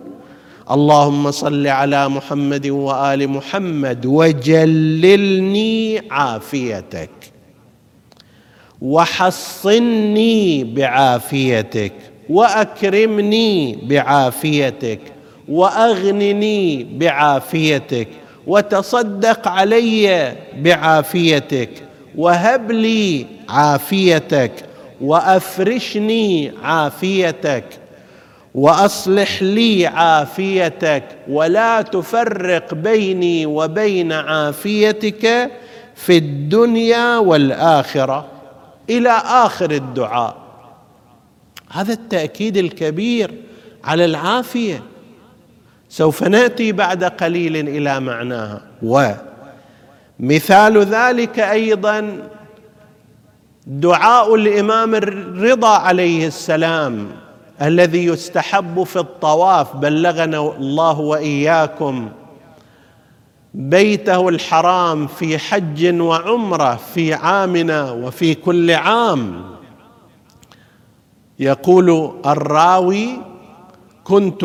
اللهم 0.71 1.31
صل 1.31 1.67
على 1.67 2.09
محمد 2.09 2.67
وآل 2.67 3.29
محمد 3.29 4.07
وجللني 4.07 6.03
عافيتك 6.11 7.11
وحصني 8.83 10.65
بعافيتك. 10.65 11.93
وأكرمني 12.29 13.79
بعافيتك 13.83 15.01
وأغنني 15.49 16.85
بعافيتك 16.85 18.09
وتصدق 18.47 19.49
علي 19.49 20.33
بعافيتك 20.59 21.71
وهب 22.17 22.71
لي 22.71 23.27
عافيتك 23.49 24.53
وأفرشني 25.01 26.53
عافيتك 26.63 27.65
وأصلح 28.55 29.43
لي 29.43 29.87
عافيتك 29.87 31.03
ولا 31.29 31.83
تفرق 31.83 32.75
بيني 32.75 33.47
وبين 33.47 34.13
عافيتك 34.13 35.51
في 35.95 36.17
الدنيا 36.17 37.19
والآخرة. 37.19 38.27
إلى 38.91 39.11
آخر 39.25 39.71
الدعاء. 39.71 40.44
هذا 41.75 41.93
التأكيد 41.93 42.57
الكبير 42.57 43.35
على 43.85 44.05
العافية. 44.05 44.83
سوف 45.89 46.23
نأتي 46.23 46.73
بعد 46.73 47.05
قليل 47.05 47.57
إلى 47.57 48.01
معناها. 48.01 48.63
ومثال 48.83 50.79
ذلك 50.79 51.39
أيضا 51.39 52.19
دعاء 53.67 54.35
الإمام 54.35 54.95
الرضا 54.95 55.79
عليه 55.79 56.27
السلام 56.27 57.09
الذي 57.63 58.05
يستحب 58.05 58.83
في 58.83 58.99
الطواف 58.99 59.77
بلغنا 59.77 60.39
الله 60.39 61.01
وإياكم 61.01 62.09
بيته 63.55 64.29
الحرام 64.29 65.07
في 65.07 65.39
حج 65.39 66.01
وعمرة 66.01 66.77
في 66.95 67.15
عامنا 67.15 67.91
وفي 67.93 68.35
كل 68.35 68.71
عام. 68.71 69.54
يقول 71.39 72.13
الراوي 72.27 73.09
كنت 74.05 74.45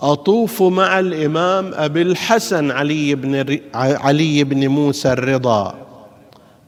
أطوف 0.00 0.62
مع 0.62 0.98
الإمام 0.98 1.74
أبي 1.74 2.02
الحسن 2.02 2.70
علي 2.70 3.14
بن 3.14 3.58
علي 3.74 4.44
بن 4.44 4.68
موسى 4.68 5.12
الرضا 5.12 5.74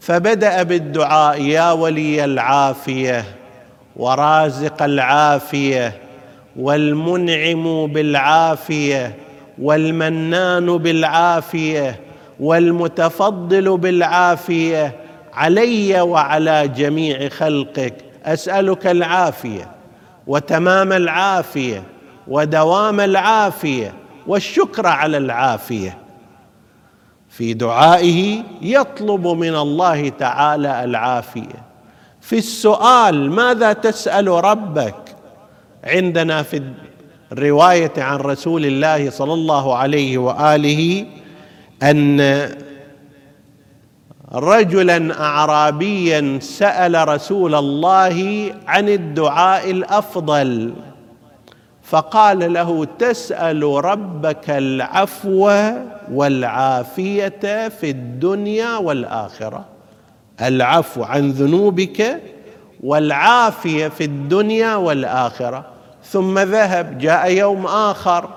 فبدأ 0.00 0.62
بالدعاء 0.62 1.42
يا 1.42 1.72
ولي 1.72 2.24
العافية 2.24 3.24
ورازق 3.96 4.82
العافية 4.82 5.92
والمنعم 6.56 7.86
بالعافية 7.86 9.14
والمنان 9.58 10.78
بالعافية 10.78 12.00
والمتفضل 12.40 13.78
بالعافية 13.78 14.94
علي 15.34 16.00
وعلى 16.00 16.68
جميع 16.68 17.28
خلقك 17.28 17.94
أسألك 18.32 18.86
العافية 18.86 19.70
وتمام 20.26 20.92
العافية 20.92 21.82
ودوام 22.28 23.00
العافية 23.00 23.94
والشكر 24.26 24.86
على 24.86 25.16
العافية. 25.16 25.98
في 27.28 27.54
دعائه 27.54 28.42
يطلب 28.62 29.26
من 29.26 29.54
الله 29.54 30.08
تعالى 30.08 30.84
العافية. 30.84 31.62
في 32.20 32.38
السؤال 32.38 33.30
ماذا 33.30 33.72
تسأل 33.72 34.28
ربك؟ 34.28 35.16
عندنا 35.84 36.42
في 36.42 36.62
الرواية 37.32 37.92
عن 37.98 38.16
رسول 38.16 38.64
الله 38.66 39.10
صلى 39.10 39.32
الله 39.32 39.76
عليه 39.76 40.18
وآله 40.18 41.06
أن 41.82 42.20
رجلا 44.34 45.20
اعرابيا 45.20 46.38
سأل 46.42 47.08
رسول 47.08 47.54
الله 47.54 48.50
عن 48.66 48.88
الدعاء 48.88 49.70
الأفضل 49.70 50.74
فقال 51.82 52.52
له 52.52 52.86
تسأل 52.98 53.62
ربك 53.62 54.50
العفو 54.50 55.50
والعافية 56.12 57.68
في 57.68 57.90
الدنيا 57.90 58.76
والآخرة. 58.76 59.64
العفو 60.42 61.02
عن 61.02 61.30
ذنوبك 61.30 62.20
والعافية 62.82 63.88
في 63.88 64.04
الدنيا 64.04 64.74
والآخرة. 64.74 65.64
ثم 66.04 66.38
ذهب 66.38 66.98
جاء 66.98 67.30
يوم 67.30 67.66
آخر 67.66 68.28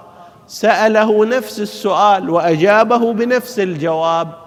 سأله 0.47 1.25
نفس 1.25 1.59
السؤال 1.59 2.29
وأجابه 2.29 3.13
بنفس 3.13 3.59
الجواب. 3.59 4.40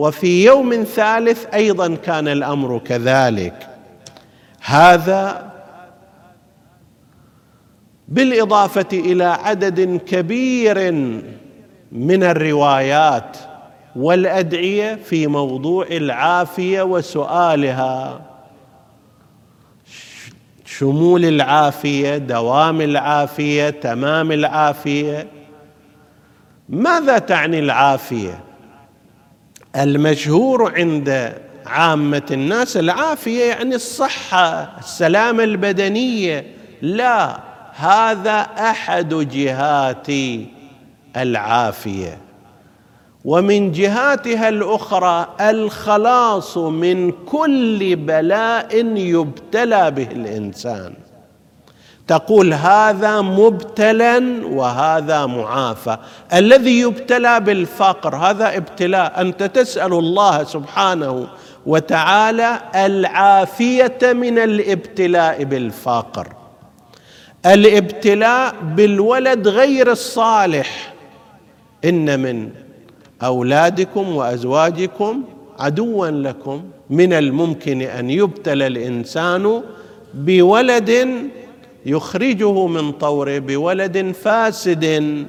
وفي 0.00 0.44
يوم 0.44 0.84
ثالث 0.84 1.46
أيضا 1.54 1.94
كان 1.94 2.28
الأمر 2.28 2.78
كذلك. 2.78 3.68
هذا 4.64 5.50
بالإضافة 8.08 8.88
إلى 8.92 9.24
عدد 9.24 10.00
كبير 10.06 10.92
من 11.92 12.22
الروايات 12.22 13.36
والأدعية 13.96 14.94
في 14.94 15.26
موضوع 15.26 15.86
العافية 15.86 16.82
وسؤالها. 16.82 18.20
شمول 20.64 21.24
العافية 21.24 22.16
دوام 22.16 22.80
العافية 22.80 23.70
تمام 23.70 24.32
العافية. 24.32 25.26
ماذا 26.68 27.18
تعني 27.18 27.58
العافية؟ 27.58 28.49
المشهور 29.76 30.74
عند 30.74 31.34
عامة 31.66 32.22
الناس 32.30 32.76
العافية 32.76 33.44
يعني 33.44 33.74
الصحة 33.74 34.78
السلامه 34.78 35.44
البدنية. 35.44 36.46
لا 36.82 37.40
هذا 37.74 38.40
أحد 38.58 39.14
جهات 39.14 40.06
العافية. 41.16 42.18
ومن 43.24 43.72
جهاتها 43.72 44.48
الأخرى 44.48 45.34
الخلاص 45.40 46.58
من 46.58 47.12
كل 47.12 47.96
بلاء 47.96 48.86
يبتلى 48.96 49.90
به 49.90 50.08
الإنسان. 50.12 50.94
تقول 52.10 52.54
هذا 52.54 53.20
مبتلى 53.20 54.22
وهذا 54.44 55.26
معافى. 55.26 55.96
الذي 56.34 56.80
يبتلى 56.80 57.40
بالفقر 57.40 58.16
هذا 58.16 58.56
ابتلاء. 58.56 59.20
أنت 59.20 59.42
تسأل 59.42 59.92
الله 59.92 60.44
سبحانه 60.44 61.26
وتعالى 61.66 62.60
العافية 62.74 63.98
من 64.02 64.38
الابتلاء 64.38 65.44
بالفقر. 65.44 66.28
الابتلاء 67.46 68.54
بالولد 68.62 69.48
غير 69.48 69.90
الصالح. 69.90 70.94
إن 71.84 72.20
من 72.20 72.50
أولادكم 73.22 74.16
وأزواجكم 74.16 75.22
عدوا 75.58 76.06
لكم. 76.06 76.62
من 76.90 77.12
الممكن 77.12 77.82
أن 77.82 78.10
يبتلى 78.10 78.66
الإنسان 78.66 79.62
بولد 80.14 80.90
يخرجه 81.86 82.66
من 82.66 82.92
طوره 82.92 83.38
بولد 83.38 84.12
فاسد 84.22 85.26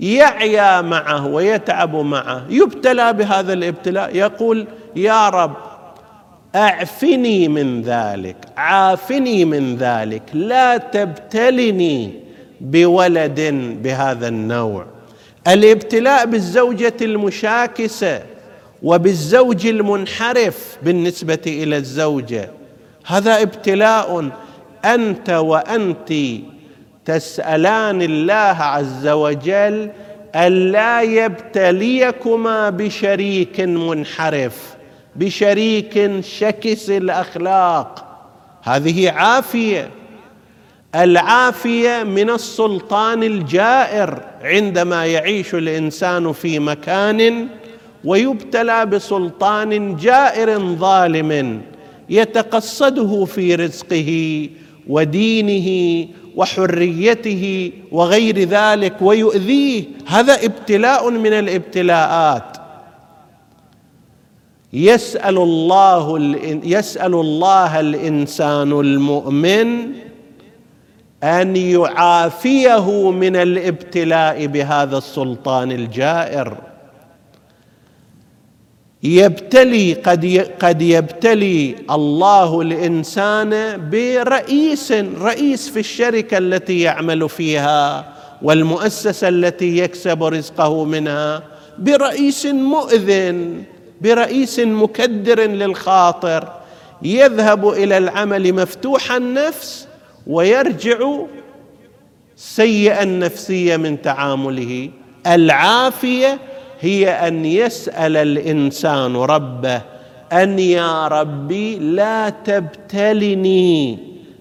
يعيا 0.00 0.80
معه 0.80 1.26
ويتعب 1.26 1.96
معه. 1.96 2.46
يبتلى 2.50 3.12
بهذا 3.12 3.52
الابتلاء 3.52 4.16
يقول 4.16 4.66
يا 4.96 5.28
رب 5.28 5.56
أعفني 6.54 7.48
من 7.48 7.82
ذلك 7.82 8.36
عافني 8.56 9.44
من 9.44 9.76
ذلك 9.76 10.22
لا 10.34 10.76
تبتلني 10.76 12.12
بولد 12.60 13.40
بهذا 13.82 14.28
النوع. 14.28 14.86
الابتلاء 15.48 16.26
بالزوجة 16.26 16.96
المشاكسة 17.02 18.22
وبالزوج 18.82 19.66
المنحرف 19.66 20.78
بالنسبة 20.82 21.42
إلى 21.46 21.76
الزوجة. 21.76 22.50
هذا 23.06 23.42
ابتلاء 23.42 24.30
أنت 24.84 25.30
وأنت 25.30 26.12
تسألان 27.04 28.02
الله 28.02 28.56
عز 28.62 29.08
وجل 29.08 29.90
ألا 30.36 31.02
يبتليكما 31.02 32.70
بشريك 32.70 33.60
منحرف 33.60 34.74
بشريك 35.16 36.20
شكس 36.20 36.90
الأخلاق. 36.90 38.08
هذه 38.62 39.10
عافية. 39.10 39.90
العافية 40.94 42.02
من 42.02 42.30
السلطان 42.30 43.22
الجائر 43.22 44.20
عندما 44.42 45.06
يعيش 45.06 45.54
الإنسان 45.54 46.32
في 46.32 46.58
مكان 46.58 47.48
ويبتلى 48.04 48.86
بسلطان 48.86 49.96
جائر 49.96 50.58
ظالم 50.58 51.62
يتقصده 52.10 53.24
في 53.24 53.54
رزقه 53.54 54.48
ودينه 54.88 56.08
وحريته 56.36 57.72
وغير 57.92 58.38
ذلك 58.38 58.94
ويؤذيه. 59.00 59.84
هذا 60.06 60.44
ابتلاء 60.44 61.10
من 61.10 61.32
الابتلاءات. 61.32 62.56
يسأل 64.72 65.36
الله 65.38 66.18
يسأل 66.64 67.14
الله 67.14 67.80
الإنسان 67.80 68.72
المؤمن 68.72 69.92
أن 71.22 71.56
يعافيه 71.56 73.10
من 73.10 73.36
الابتلاء 73.36 74.46
بهذا 74.46 74.98
السلطان 74.98 75.72
الجائر. 75.72 76.71
يبتلي 79.02 79.92
قد 79.92 80.50
قد 80.60 80.82
يبتلي 80.82 81.74
الله 81.90 82.60
الإنسان 82.60 83.80
برئيس 83.90 84.92
رئيس 85.20 85.68
في 85.68 85.80
الشركة 85.80 86.38
التي 86.38 86.80
يعمل 86.80 87.28
فيها 87.28 88.12
والمؤسسة 88.42 89.28
التي 89.28 89.78
يكسب 89.78 90.24
رزقه 90.24 90.84
منها 90.84 91.42
برئيس 91.78 92.46
مؤذن 92.46 93.62
برئيس 94.00 94.58
مكدر 94.60 95.40
للخاطر 95.40 96.52
يذهب 97.02 97.68
إلى 97.68 97.98
العمل 97.98 98.52
مفتوح 98.52 99.12
النفس 99.12 99.88
ويرجع 100.26 100.98
سيئا 102.36 103.02
النفسيه 103.02 103.76
من 103.76 104.02
تعامله. 104.02 104.90
العافية 105.26 106.38
هي 106.82 107.08
أن 107.08 107.44
يسأل 107.44 108.16
الإنسان 108.16 109.16
ربه 109.16 109.82
أن 110.32 110.58
يا 110.58 111.08
ربي 111.08 111.78
لا 111.78 112.28
تبتلني 112.30 113.98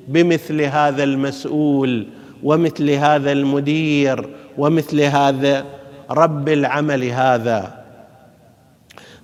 بمثل 0.07 0.61
هذا 0.61 1.03
المسؤول 1.03 2.07
ومثل 2.43 2.89
هذا 2.89 3.31
المدير 3.31 4.29
ومثل 4.57 5.01
هذا 5.01 5.65
رب 6.11 6.49
العمل 6.49 7.03
هذا. 7.03 7.81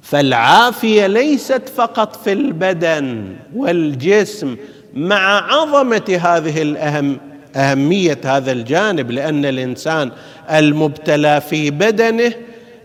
فالعافية 0.02 1.08
ليست 1.08 1.70
فقط 1.76 2.16
في 2.16 2.34
البدن 2.34 3.36
والجسم 3.56 4.58
مع 4.94 5.54
عظمة 5.54 6.20
هذه 6.24 6.62
الاهم 6.62 7.18
أهمية 7.56 8.20
هذا 8.26 8.52
الجانب 8.52 9.12
لأن 9.12 9.46
الإنسان 9.46 10.12
المبتلى 10.52 11.42
في 11.42 11.72
بدنه 11.72 12.34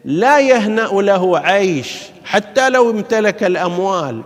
لا 0.05 0.41
يهنأ 0.41 1.03
له 1.03 1.39
عيش 1.39 2.03
حتى 2.25 2.71
لو 2.71 2.91
امتلك 2.91 3.45
الأموال. 3.45 4.23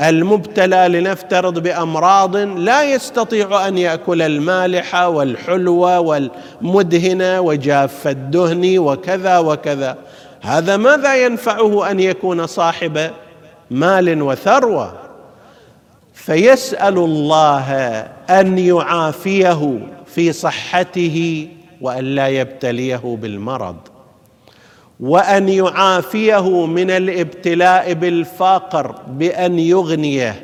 المبتلى 0.00 0.88
لنفترض 0.88 1.58
بأمراض 1.58 2.36
لا 2.36 2.82
يستطيع 2.82 3.68
أن 3.68 3.78
يأكل 3.78 4.22
المالحه 4.22 5.08
والحلوه 5.08 6.00
والمدهنه 6.00 7.40
وجاف 7.40 8.08
الدهن 8.08 8.78
وكذا 8.78 9.38
وكذا. 9.38 9.96
هذا 10.40 10.76
ماذا 10.76 11.24
ينفعه 11.24 11.90
أن 11.90 12.00
يكون 12.00 12.46
صاحب 12.46 13.10
مال 13.70 14.22
وثروة؟ 14.22 14.92
فيسأل 16.14 16.98
الله 16.98 17.70
أن 18.30 18.58
يعافيه 18.58 19.78
في 20.06 20.32
صحته 20.32 21.48
وأن 21.80 22.04
لا 22.04 22.28
يبتليه 22.28 23.18
بالمرض. 23.20 23.76
وأن 25.02 25.48
يعافيه 25.48 26.66
من 26.66 26.90
الابتلاء 26.90 27.92
بالفقر 27.92 28.94
بأن 29.08 29.58
يغنيه 29.58 30.42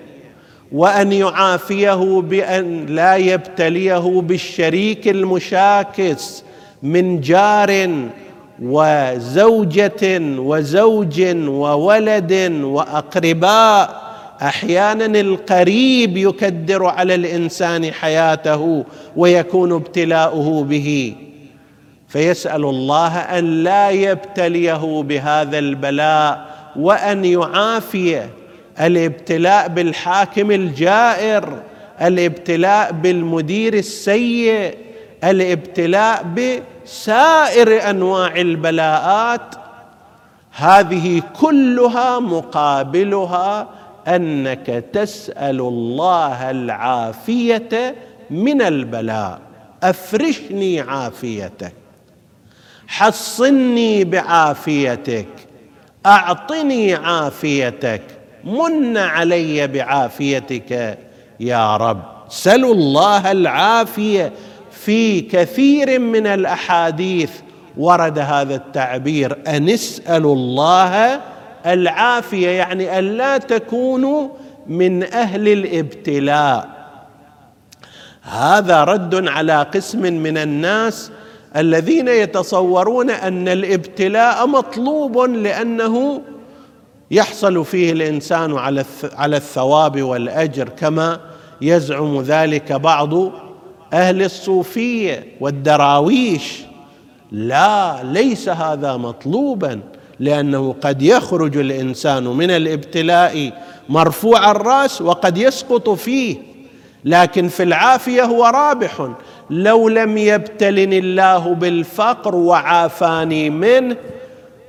وأن 0.72 1.12
يعافيه 1.12 2.20
بأن 2.20 2.86
لا 2.86 3.16
يبتليه 3.16 4.20
بالشريك 4.20 5.08
المشاكس 5.08 6.44
من 6.82 7.20
جار 7.20 7.90
وزوجة 8.62 10.20
وزوج 10.38 11.22
وولد 11.46 12.32
وأقرباء. 12.62 14.08
أحيانا 14.42 15.20
القريب 15.20 16.16
يكدر 16.16 16.84
على 16.84 17.14
الإنسان 17.14 17.92
حياته 17.92 18.84
ويكون 19.16 19.72
ابتلاؤه 19.72 20.64
به. 20.64 21.14
فيسأل 22.08 22.64
الله 22.64 23.18
أن 23.18 23.64
لا 23.64 23.90
يبتليه 23.90 25.02
بهذا 25.02 25.58
البلاء 25.58 26.46
وأن 26.76 27.24
يعافيه. 27.24 28.30
الابتلاء 28.80 29.68
بالحاكم 29.68 30.50
الجائر 30.50 31.62
الابتلاء 32.02 32.92
بالمدير 32.92 33.74
السيء 33.74 34.74
الابتلاء 35.24 36.22
بسائر 36.22 37.90
أنواع 37.90 38.36
البلاءات. 38.36 39.54
هذه 40.52 41.22
كلها 41.40 42.18
مقابلها 42.18 43.68
أنك 44.08 44.84
تسأل 44.92 45.60
الله 45.60 46.50
العافية 46.50 47.94
من 48.30 48.62
البلاء. 48.62 49.40
أفرشني 49.82 50.80
عافيتك. 50.80 51.72
حصني 52.88 54.04
بعافيتك 54.04 55.28
أعطني 56.06 56.94
عافيتك 56.94 58.02
من 58.44 58.96
علي 58.96 59.66
بعافيتك 59.66 60.98
يا 61.40 61.76
رب. 61.76 62.02
سلوا 62.28 62.74
الله 62.74 63.32
العافية 63.32 64.32
في 64.70 65.20
كثير 65.20 65.98
من 65.98 66.26
الأحاديث 66.26 67.30
ورد 67.76 68.18
هذا 68.18 68.54
التعبير. 68.54 69.38
ان 69.46 69.68
اسالوا 69.68 70.34
الله 70.34 71.20
العافية 71.66 72.48
يعني 72.48 72.98
أن 72.98 73.04
لا 73.04 73.38
تكونوا 73.38 74.28
من 74.66 75.02
أهل 75.02 75.48
الابتلاء. 75.48 76.68
هذا 78.22 78.84
رد 78.84 79.28
على 79.28 79.62
قسم 79.62 80.00
من 80.00 80.38
الناس 80.38 81.10
الذين 81.56 82.08
يتصورون 82.08 83.10
أن 83.10 83.48
الابتلاء 83.48 84.46
مطلوب 84.46 85.18
لأنه 85.18 86.22
يحصل 87.10 87.64
فيه 87.64 87.92
الإنسان 87.92 88.56
على 88.56 88.84
على 89.12 89.36
الثواب 89.36 90.02
والأجر 90.02 90.68
كما 90.68 91.20
يزعم 91.60 92.20
ذلك 92.20 92.72
بعض 92.72 93.14
أهل 93.92 94.22
الصوفية 94.22 95.26
والدراويش. 95.40 96.62
لا 97.32 98.02
ليس 98.02 98.48
هذا 98.48 98.96
مطلوبا 98.96 99.80
لأنه 100.20 100.74
قد 100.80 101.02
يخرج 101.02 101.56
الإنسان 101.56 102.24
من 102.24 102.50
الابتلاء 102.50 103.52
مرفوع 103.88 104.50
الرأس 104.50 105.02
وقد 105.02 105.38
يسقط 105.38 105.90
فيه 105.90 106.36
لكن 107.04 107.48
في 107.48 107.62
العافية 107.62 108.22
هو 108.24 108.44
رابح. 108.44 109.08
لو 109.50 109.88
لم 109.88 110.18
يبتلني 110.18 110.98
الله 110.98 111.54
بالفقر 111.54 112.34
وعافاني 112.34 113.50
منه 113.50 113.96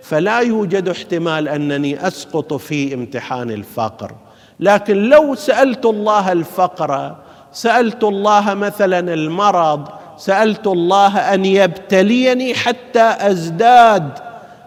فلا 0.01 0.39
يوجد 0.39 0.89
احتمال 0.89 1.47
أنني 1.47 2.07
أسقط 2.07 2.53
في 2.53 2.93
امتحان 2.93 3.51
الفقر. 3.51 4.11
لكن 4.59 5.09
لو 5.09 5.35
سألت 5.35 5.85
الله 5.85 6.31
الفقر 6.31 7.15
سألت 7.51 8.03
الله 8.03 8.53
مثلا 8.53 9.13
المرض 9.13 9.87
سألت 10.17 10.67
الله 10.67 11.33
أن 11.33 11.45
يبتليني 11.45 12.53
حتى 12.53 13.15
أزداد 13.19 14.09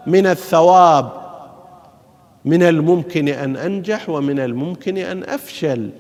من 0.06 0.26
الثواب 0.26 1.08
من 2.44 2.62
الممكن 2.62 3.28
أن 3.28 3.56
أنجح 3.56 4.08
ومن 4.08 4.40
الممكن 4.40 4.98
أن 4.98 5.24
أفشل. 5.24 5.90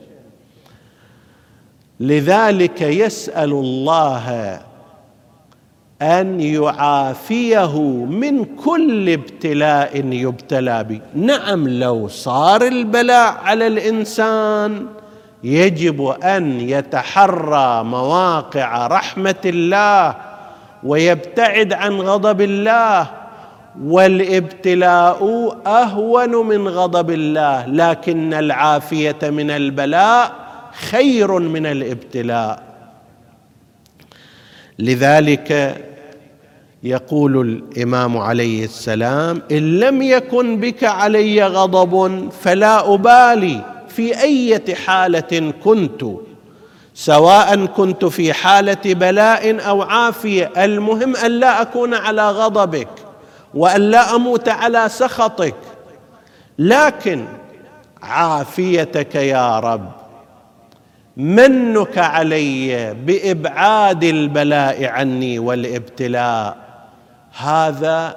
لذلك 2.00 2.82
يسأل 2.82 3.50
الله 3.52 4.60
أن 6.02 6.40
يعافيه 6.40 7.80
من 8.04 8.44
كل 8.44 9.10
ابتلاء 9.10 9.96
يبتلى 9.96 10.84
به. 10.84 11.00
نعم 11.14 11.68
لو 11.68 12.08
صار 12.08 12.62
البلاء 12.62 13.34
على 13.44 13.66
الإنسان 13.66 14.86
يجب 15.44 16.06
أن 16.22 16.60
يتحرى 16.60 17.84
مواقع 17.84 18.86
رحمة 18.86 19.42
الله 19.44 20.14
ويبتعد 20.84 21.72
عن 21.72 21.92
غضب 21.92 22.40
الله. 22.40 23.06
والابتلاء 23.82 25.20
أهون 25.66 26.46
من 26.46 26.68
غضب 26.68 27.10
الله 27.10 27.66
لكن 27.66 28.34
العافية 28.34 29.18
من 29.22 29.50
البلاء 29.50 30.32
خير 30.72 31.38
من 31.38 31.66
الابتلاء. 31.66 32.62
لذلك 34.78 35.82
يقول 36.82 37.40
الإمام 37.40 38.18
عليه 38.18 38.64
السلام 38.64 39.42
إن 39.52 39.78
لم 39.80 40.02
يكن 40.02 40.60
بك 40.60 40.84
علي 40.84 41.46
غضب 41.46 42.28
فلا 42.30 42.94
أبالي 42.94 43.64
في 43.88 44.22
إيه 44.22 44.74
حالة 44.74 45.52
كنت 45.64 46.04
سواء 46.94 47.66
كنت 47.66 48.04
في 48.04 48.32
حالة 48.32 48.94
بلاء 48.94 49.68
أو 49.68 49.82
عافية. 49.82 50.52
المهم 50.64 51.16
أن 51.16 51.30
لا 51.30 51.62
أكون 51.62 51.94
على 51.94 52.30
غضبك 52.30 52.88
وأن 53.54 53.80
لا 53.80 54.14
أموت 54.14 54.48
على 54.48 54.88
سخطك. 54.88 55.54
لكن 56.58 57.24
عافيتك 58.02 59.14
يا 59.14 59.60
رب 59.60 60.01
منك 61.16 61.98
علي 61.98 62.94
بإبعاد 62.94 64.04
البلاء 64.04 64.84
عني 64.84 65.38
والإبتلاء. 65.38 66.56
هذا 67.38 68.16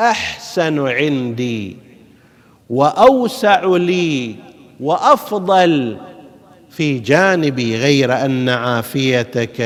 أحسن 0.00 0.88
عندي 0.88 1.76
وأوسع 2.70 3.64
لي 3.64 4.34
وأفضل 4.80 5.96
في 6.70 6.98
جانبي 6.98 7.76
غير 7.76 8.24
أن 8.24 8.48
عافيتك 8.48 9.60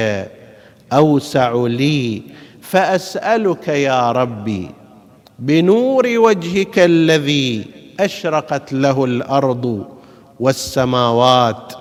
أوسع 0.93 1.66
لي. 1.66 2.23
فأسألك 2.61 3.69
يا 3.69 4.12
ربي 4.12 4.71
بنور 5.38 6.07
وجهك 6.07 6.79
الذي 6.79 7.64
أشرقت 8.01 8.73
له 8.73 9.05
الأرض 9.05 9.87
والسماوات 10.40 11.73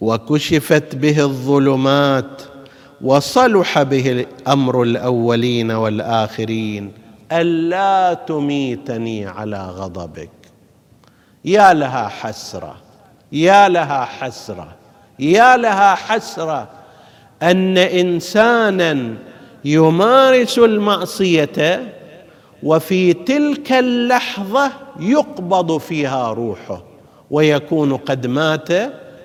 وكشفت 0.00 0.94
به 0.94 1.20
الظلمات 1.22 2.42
وصلح 3.00 3.82
به 3.82 4.26
أمر 4.48 4.82
الأولين 4.82 5.70
والآخرين 5.70 6.92
ألا 7.32 8.14
تميتني 8.14 9.26
على 9.26 9.66
غضبك. 9.70 10.30
يا 11.44 11.74
لها 11.74 12.08
حسرة 12.08 12.76
يا 13.32 13.68
لها 13.68 14.04
حسرة 14.04 14.68
يا 15.18 15.56
لها 15.56 15.94
حسرة. 15.94 16.68
أن 17.42 17.78
إنسانا 17.78 19.14
يمارس 19.64 20.58
المعصية 20.58 21.94
وفي 22.62 23.12
تلك 23.12 23.72
اللحظة 23.72 24.72
يقبض 25.00 25.78
فيها 25.78 26.32
روحه 26.32 26.82
ويكون 27.30 27.96
قد 27.96 28.26
مات 28.26 28.68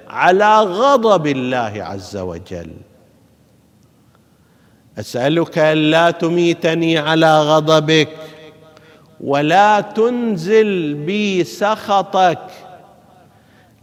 على 0.09 0.59
غضب 0.59 1.27
الله 1.27 1.73
عز 1.75 2.17
وجل. 2.17 2.71
أسألك 4.99 5.57
ألا 5.57 6.11
تميتني 6.11 6.97
على 6.97 7.41
غضبك 7.41 8.09
ولا 9.21 9.81
تنزل 9.81 10.93
بي 10.93 11.43
سخطك. 11.43 12.39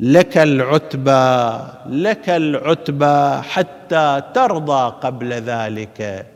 لك 0.01 0.39
العتبى 0.39 1.59
لك 1.87 2.29
العتبى 2.29 3.43
حتى 3.43 4.23
ترضى 4.35 4.95
قبل 5.01 5.33
ذلك. 5.33 6.27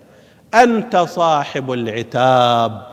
أنت 0.55 0.97
صاحب 0.97 1.73
العتاب 1.73 2.87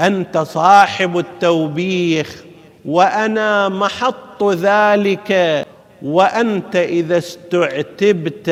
أنت 0.00 0.38
صاحب 0.38 1.18
التوبيخ 1.18 2.44
وأنا 2.84 3.68
محط 3.68 4.42
ذلك. 4.44 5.65
وأنت 6.02 6.76
إذا 6.76 7.18
استعتبت 7.18 8.50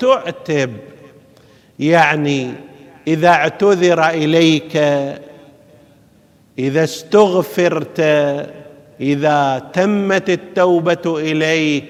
تعتب. 0.00 0.76
يعني 1.78 2.52
إذا 3.06 3.28
اعتذر 3.28 4.08
إليك 4.08 4.76
إذا 6.58 6.84
استغفرت 6.84 8.00
إذا 9.00 9.62
تمت 9.72 10.30
التوبة 10.30 11.18
إليك 11.18 11.84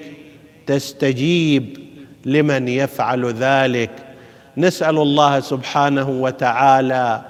تستجيب 0.67 1.77
لمن 2.25 2.67
يفعل 2.67 3.25
ذلك. 3.25 3.89
نسأل 4.57 4.97
الله 4.97 5.39
سبحانه 5.39 6.09
وتعالى 6.09 7.21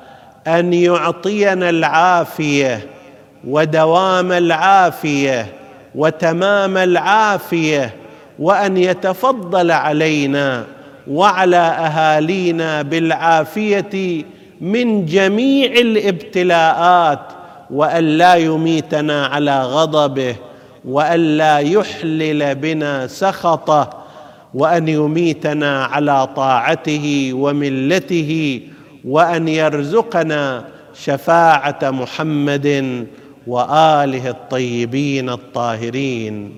أن 0.47 0.73
يعطينا 0.73 1.69
العافية 1.69 2.79
ودوام 3.47 4.31
العافية 4.31 5.58
وتمام 5.95 6.77
العافية 6.77 7.95
وأن 8.39 8.77
يتفضل 8.77 9.71
علينا 9.71 10.65
وعلى 11.07 11.57
أهالينا 11.57 12.81
بالعافية 12.81 14.23
من 14.61 15.05
جميع 15.05 15.71
الابتلاءات 15.71 17.19
وأن 17.71 18.03
لا 18.03 18.35
يميتنا 18.35 19.25
على 19.25 19.63
غضبه 19.63 20.35
وأن 20.85 21.37
لا 21.37 21.57
يحلل 21.59 22.55
بنا 22.55 23.07
سخطه 23.07 23.89
وأن 24.53 24.87
يميتنا 24.87 25.85
على 25.85 26.27
طاعته 26.35 27.31
وملته 27.33 28.61
وأن 29.05 29.47
يرزقنا 29.47 30.63
شفاعة 30.93 31.79
محمد 31.83 33.05
وآله 33.47 34.29
الطيبين 34.29 35.29
الطاهرين. 35.29 36.51